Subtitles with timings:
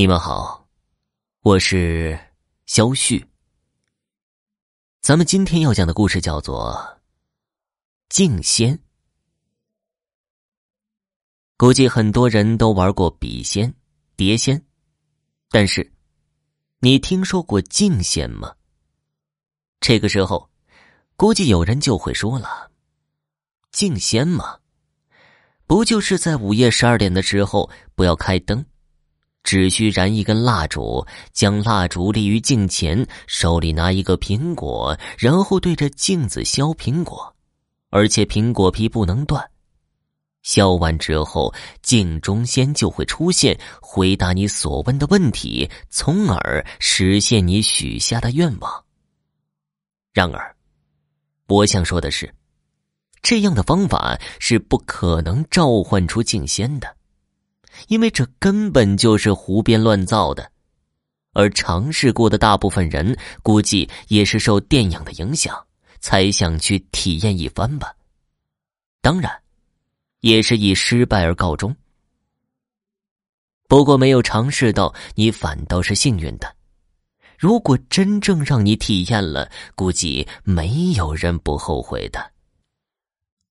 [0.00, 0.66] 你们好，
[1.42, 2.18] 我是
[2.64, 3.22] 肖旭。
[5.02, 6.72] 咱们今天要讲的故事叫做
[8.08, 8.74] 《镜仙》。
[11.58, 13.74] 估计很多人都玩过笔仙、
[14.16, 14.64] 碟仙，
[15.50, 15.92] 但是
[16.78, 18.54] 你听说过镜仙吗？
[19.80, 20.48] 这个时候，
[21.14, 22.70] 估计有人就会说了
[23.70, 24.60] ：“镜仙嘛，
[25.66, 28.64] 不就是在午夜十二点的时候不要开灯？”
[29.42, 37.34] 只需燃一根蜡烛，将蜡烛立于镜前，手里拿一个苹果，然后对着镜子削苹果，
[37.88, 39.50] 而且苹果皮不能断。
[40.42, 48.84] 削完之后，镜中仙就会出现，回答你所问的问题，从而实现你许下的愿望。
[50.14, 50.56] 然而，
[51.46, 52.34] 我想说的是，
[53.20, 56.96] 这样的方法是不可能召唤出镜仙的。
[57.88, 60.50] 因为这根本就是胡编乱造的，
[61.32, 65.66] 而尝试过的大部分人估计也是受电影的影响，
[66.00, 67.94] 才想去体验一番吧。
[69.00, 69.32] 当然，
[70.20, 71.74] 也是以失败而告终。
[73.68, 76.56] 不过没有尝试到，你反倒是幸运的。
[77.38, 82.32] 如果真正让你体验了，估计没有人不后悔的。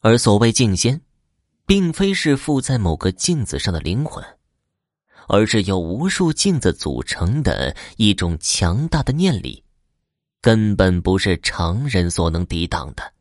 [0.00, 1.00] 而所谓镜仙。
[1.66, 4.22] 并非是附在某个镜子上的灵魂，
[5.28, 9.64] 而是由无数镜子组成的一种强大的念力，
[10.40, 13.12] 根本不是常人所能抵挡的。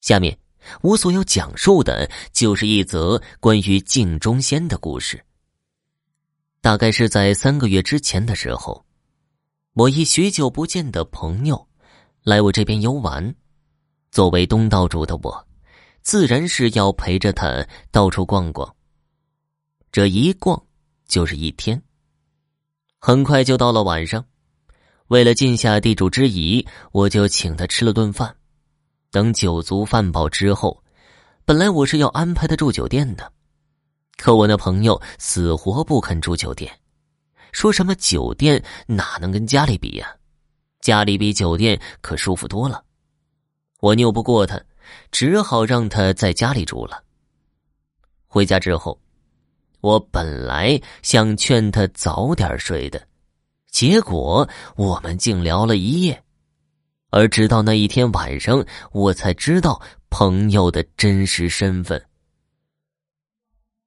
[0.00, 0.36] 下面
[0.82, 5.24] 我所要讲述的就是一则关于镜中仙的故事。
[6.60, 8.84] 大概是在三个月之前的时候，
[9.74, 11.68] 我一许久不见的朋友
[12.22, 13.34] 来我这边游玩，
[14.10, 15.46] 作为东道主的我。
[16.04, 18.76] 自然是要陪着他到处逛逛。
[19.90, 20.62] 这一逛
[21.08, 21.82] 就是一天。
[23.00, 24.22] 很快就到了晚上，
[25.08, 28.36] 为了尽下地主之谊，我就请他吃了顿饭。
[29.10, 30.84] 等酒足饭饱之后，
[31.46, 33.32] 本来我是要安排他住酒店的，
[34.18, 36.70] 可我那朋友死活不肯住酒店，
[37.50, 40.14] 说什么酒店哪能跟家里比呀？
[40.82, 42.84] 家里比酒店可舒服多了。
[43.80, 44.62] 我拗不过他。
[45.10, 47.02] 只好让他在家里住了。
[48.26, 49.00] 回家之后，
[49.80, 53.06] 我本来想劝他早点睡的，
[53.70, 56.20] 结果我们竟聊了一夜。
[57.10, 62.04] 而直到那一天晚上，我才知道朋友的真实身份。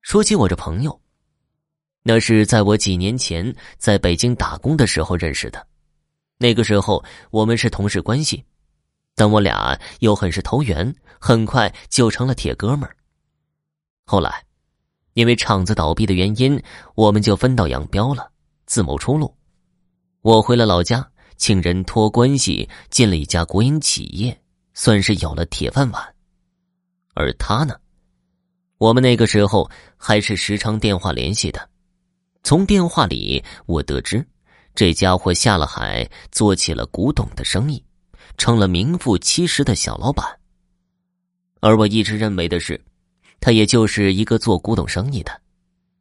[0.02, 1.02] 说起我这朋友，
[2.04, 5.68] 那是在我几年前在北京打工的时候认识的，
[6.38, 8.42] 那个时候我们是同事关系。
[9.18, 12.96] 但我俩又很是投缘，很快就成了铁哥们儿。
[14.06, 14.46] 后来，
[15.14, 16.62] 因为厂子倒闭的原因，
[16.94, 18.30] 我们就分道扬镳了，
[18.68, 19.36] 自谋出路。
[20.22, 21.04] 我回了老家，
[21.36, 24.40] 请人托关系进了一家国营企业，
[24.76, 26.16] 算是有了铁饭碗。
[27.16, 27.76] 而他呢，
[28.78, 29.68] 我们那个时候
[29.98, 31.68] 还是时常电话联系的。
[32.44, 34.24] 从电话里，我得知
[34.76, 37.84] 这家伙下了海，做起了古董的生意。
[38.38, 40.26] 成了名副其实的小老板，
[41.60, 42.80] 而我一直认为的是，
[43.40, 45.42] 他也就是一个做古董生意的。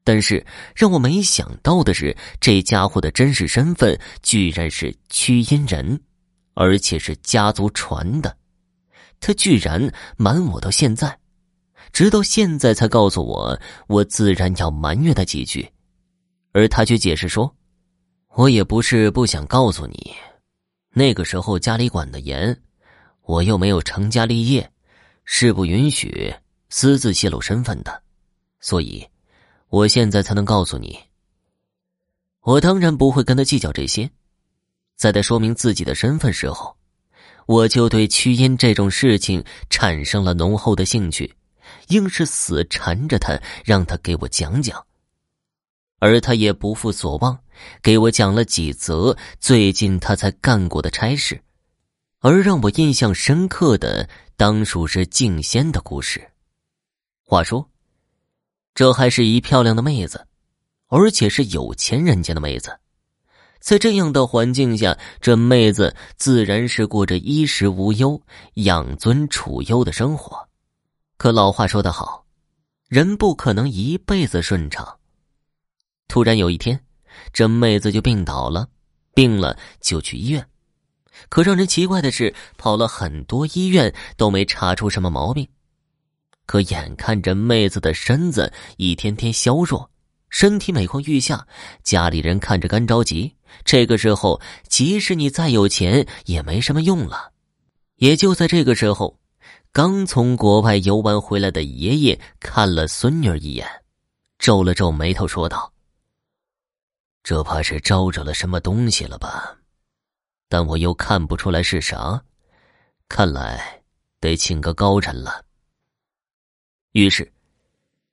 [0.04, 0.46] 但是
[0.76, 6.00] 让我没想到的是，这家伙的真实身份居然是驱阴人，
[6.54, 8.36] 而且是家族传的。
[9.18, 11.18] 他居然瞒我到现在，
[11.90, 13.58] 直到现在才告诉我，
[13.88, 15.68] 我自然要埋怨他几句，
[16.52, 17.52] 而他却解释说
[18.36, 20.14] ：“我也不是不想告诉你。”
[20.98, 22.58] 那个时候家里管的严，
[23.20, 24.66] 我又没有成家立业，
[25.26, 26.34] 是不允许
[26.70, 28.02] 私自泄露身份的，
[28.60, 29.06] 所以，
[29.68, 30.98] 我现在才能告诉你。
[32.40, 34.10] 我当然不会跟他计较这些，
[34.96, 36.74] 在他说明自己的身份时候，
[37.44, 41.30] 我就对屈阴这种事情产生了浓厚的兴趣，
[41.88, 44.82] 硬是死缠着他，让他给我讲讲。
[45.98, 47.38] 而他也不负所望，
[47.82, 51.42] 给我讲了几则最近他才干过的差事，
[52.20, 56.30] 而让我印象深刻的，当属是静仙的故事。
[57.24, 57.68] 话说，
[58.74, 60.26] 这还是一漂亮的妹子，
[60.88, 62.78] 而且是有钱人家的妹子。
[63.58, 68.20] 在这样的环境下，这妹子自然是过着衣食无忧、
[68.54, 70.46] 养尊处优的生活。
[71.16, 72.26] 可老话说得好，
[72.86, 74.98] 人不可能一辈子顺畅。
[76.08, 76.80] 突然有一天，
[77.32, 78.68] 这妹子就病倒了，
[79.14, 80.46] 病了就去医院。
[81.28, 85.48] 可让人奇怪的是，跑了很多医院都没查出什么毛病。
[86.44, 89.90] 可眼看着妹子的身子一天天消弱，
[90.30, 91.46] 身体每况愈下，
[91.82, 93.34] 家里人看着干着急。
[93.64, 97.32] 这个时候，即使你再有钱，也没什么用了。
[97.96, 99.18] 也就在这个时候，
[99.72, 103.66] 刚从国外游玩回来的爷爷看了孙女一眼，
[104.38, 105.72] 皱了皱眉头，说道
[107.26, 109.52] ：“这怕是招惹了什么东西了吧？
[110.48, 112.22] 但我又看不出来是啥，
[113.08, 113.82] 看来
[114.20, 115.44] 得请个高人了。”
[116.94, 117.28] 于是。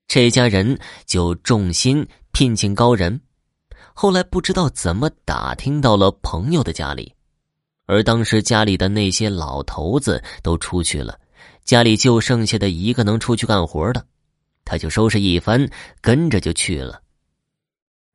[0.08, 3.22] 这家人就重心聘请高人，
[3.94, 7.14] 后来不知道怎么打听到了朋友的家里，
[7.86, 11.20] 而当时家里的那些老头子都出去了，
[11.64, 14.04] 家里就剩下的一个能出去干活的，
[14.66, 15.70] 他就收拾一番，
[16.02, 17.03] 跟着就去了。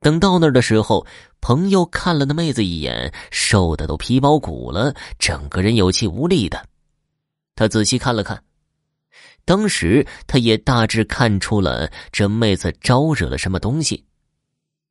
[0.01, 1.05] 等到那儿的时候，
[1.41, 6.65] 朋友看了那妹子一眼，瘦的都皮包骨了，整个人有气无力的，
[7.55, 8.41] 他仔细看了看。
[9.43, 14.05] 当时他也大致看出了这妹子招惹了什么东西，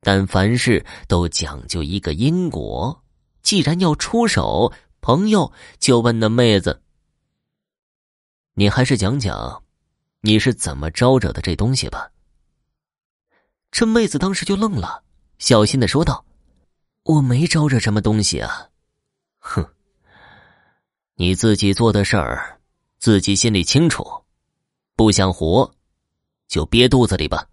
[0.01, 3.03] 但凡事都讲究一个因果。
[3.41, 4.71] 既然要出手，
[5.01, 6.83] 朋友就问那妹子
[8.53, 9.63] ：“你还是讲讲，
[10.21, 12.11] 你是怎么招惹的这东西吧？”
[13.71, 15.03] 这妹子当时就愣了，
[15.37, 16.25] 小心的说道
[17.03, 18.69] ：“我没招惹什么东西啊。
[19.39, 19.65] ”“哼，
[21.15, 22.59] 你自己做的事儿，
[22.97, 24.05] 自己心里清楚。”
[24.95, 25.73] 不想活，
[26.49, 27.47] 就憋肚子里吧。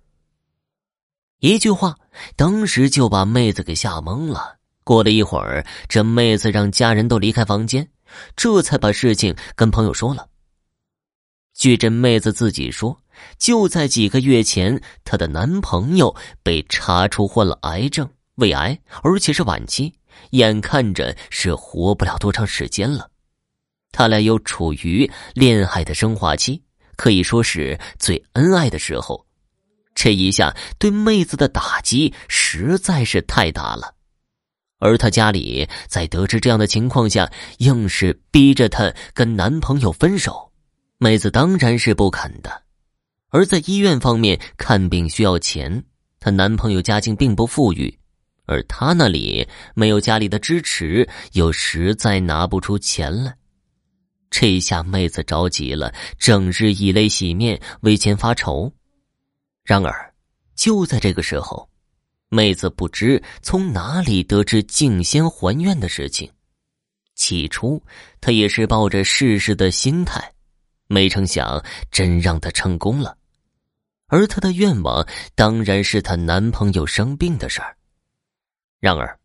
[1.39, 1.97] 一句话，
[2.35, 4.57] 当时就把妹子给吓懵了。
[4.83, 7.89] 过了一会儿，这妹子让家人都离开房间，
[8.35, 10.29] 这才把事情跟朋友说了。
[11.57, 13.01] 据这妹子自己说，
[13.39, 19.95] 就在几个月前，她的男朋友被查出患了癌症，胃癌，而且是晚期，
[20.31, 23.11] 眼看着是活不了多长时间了。
[23.91, 26.63] 他俩又处于恋爱的升华期。
[26.97, 29.27] 可以说是最恩爱的时候，
[29.95, 33.95] 这一下对妹子的打击实在是太大了。
[34.79, 40.46] 而她家里在得知这样的情况下，硬是逼着她跟男朋友分手，
[40.99, 42.63] 妹子当然是不肯的。
[43.29, 45.85] 而在医院方面看病需要钱，
[46.21, 47.99] 她男朋友家境并不富裕，
[48.47, 53.37] 而她那里没有家里的支持，又实在拿不出钱来。
[54.31, 58.73] 这下妹子着急了，整日以泪洗面，为钱发愁。
[59.65, 60.15] 然而，
[60.55, 61.69] 就在这个时候，
[62.29, 66.31] 妹子不知从哪里得知静仙还愿的事情。
[67.15, 67.83] 起初，
[68.21, 70.33] 她也是抱着试试的心态，
[70.87, 73.17] 没成想真让她成功了。
[74.09, 77.77] 而她的愿望当然是她男朋友生病的事儿。
[78.81, 79.19] 然而。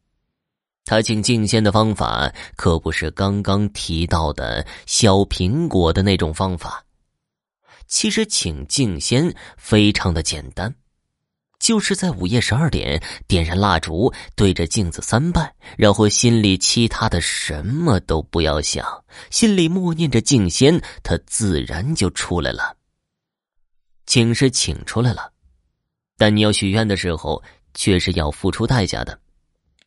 [0.85, 6.83] 她请静仙的方法可不是刚刚提到的削苹果的那种方法。
[7.87, 10.73] 其实请静仙非常的简单，
[11.61, 18.83] 就是在午夜十二点点燃蜡烛，对着镜子三拜，然后心里其他的什么都不要想，
[19.29, 22.75] 心里默念着静仙，他自然就出来了。
[24.07, 25.31] 请是请出来了，
[26.17, 27.41] 但你要许愿的时候，
[27.75, 29.17] 却是要付出代价的。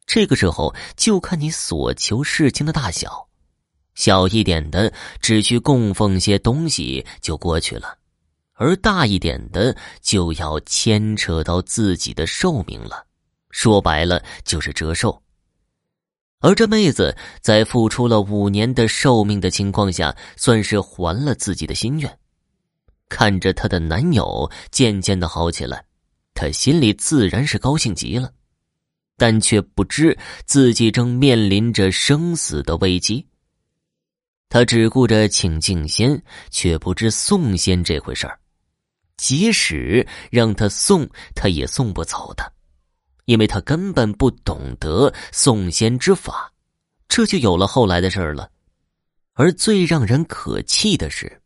[0.06, 3.28] 这个时候就看你所求事情的大小，
[3.96, 7.98] 小一点的只需供奉些东西就过去了，
[8.54, 13.06] 而大一点的就要牵扯到自己的寿命了。
[13.50, 15.22] 说白了就是折寿。
[16.40, 22.18] 而这妹子在付出了五年的寿命的情况下，算是还了自己的心愿。
[23.08, 25.84] 看着她的男友渐渐的好起来，
[26.34, 28.32] 她心里自然是高兴极了。
[29.16, 33.24] 但却不知自己正面临着生死的危机。
[34.48, 36.20] 他只顾着请静仙，
[36.50, 38.36] 却不知送仙这回事儿。
[39.16, 42.52] 即使让他送，他也送不走的，
[43.26, 46.52] 因为他根本不懂得送仙之法。
[47.08, 48.50] 这就有了后来的事儿了。
[49.34, 51.40] 而最让人可气的是，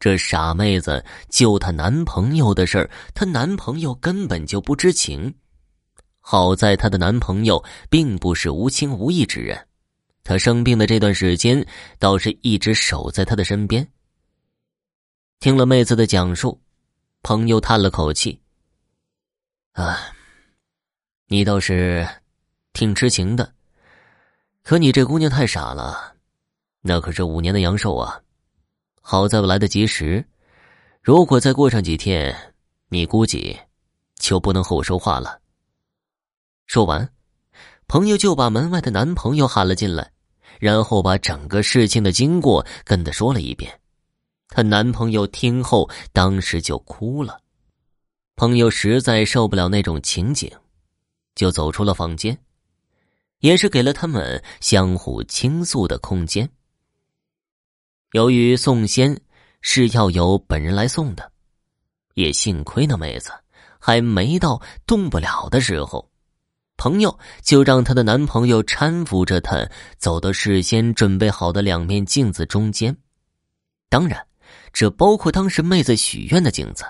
[0.00, 5.34] 这傻妹子救她男朋友的事儿，她男朋友根本就不知情。
[6.20, 9.66] 好在她的男朋友并不是无情无义之人，
[10.22, 11.64] 她生病的这段时间
[11.98, 13.88] 倒是一直守在她的身边。
[15.40, 16.60] 听了妹子的讲述，
[17.22, 18.40] 朋友叹了口气
[19.72, 19.98] ：“啊，
[21.26, 22.06] 你倒是
[22.72, 23.52] 挺痴情的，
[24.62, 26.16] 可你这姑娘太傻了，
[26.80, 28.22] 那可是五年的阳寿啊！
[29.02, 30.24] 好在我来得及时，
[31.02, 32.54] 如果再过上几天，
[32.88, 33.58] 你估计
[34.16, 35.40] 就不能和我说话了。”
[36.66, 37.10] 说完，
[37.88, 40.12] 朋友就把门外的男朋友喊了进来，
[40.60, 43.80] 然后把整个事情的经过跟他说了一遍。
[44.48, 47.40] 她男朋友听后，当时就哭了。
[48.34, 50.50] 朋友实在受不了那种情景，
[51.34, 52.38] 就走出了房间，
[53.40, 56.48] 也是给了他们相互倾诉的空间。
[58.12, 59.20] 由于送仙
[59.60, 61.32] 是要由本人来送的，
[62.14, 63.30] 也幸亏那妹子
[63.78, 66.08] 还没到动不了的时候，
[66.76, 72.96] 朋友就让她的男朋友搀扶着她走到事先准备好的两面镜子中间，
[73.88, 74.24] 当然，
[74.72, 76.84] 这包括当时妹子许愿的镜子。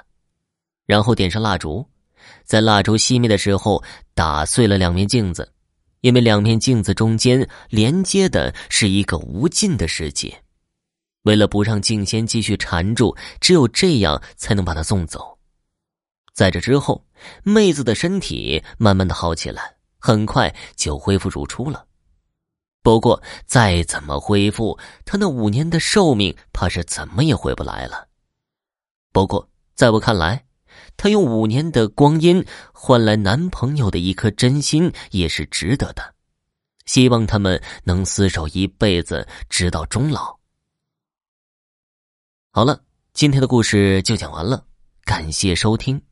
[0.86, 1.86] 然后点上蜡烛，
[2.44, 3.82] 在蜡烛熄灭的时候
[4.14, 5.52] 打碎了两面镜子，
[6.00, 10.42] 因为两面镜子中间连接的是一个无尽的世界。
[11.22, 15.38] 为了不让静仙继续缠住，只有这样才能把她送走。
[16.32, 17.04] 在这之后，
[17.42, 21.84] 妹子的身体慢慢的好起来，很快就恢复如初了。
[22.88, 28.08] 不过，再怎么恢复，她那五年的寿命怕是怎么也回不来了。
[29.12, 30.42] 不过，在我看来，
[30.96, 32.42] 她用五年的光阴
[32.72, 36.14] 换来男朋友的一颗真心，也是值得的。
[36.86, 40.34] 希望他们能厮守一辈子，直到终老。
[42.52, 44.64] 好了，今天的故事就讲完了，
[45.04, 46.07] 感谢收听。